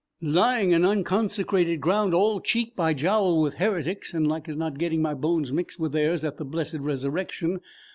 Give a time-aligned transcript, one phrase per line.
[0.23, 4.99] lying in unconsecrated ground all cheek by jowl with heretics, and like as not getting
[4.99, 7.59] my bones mixed with theirs at the blessed resurrection.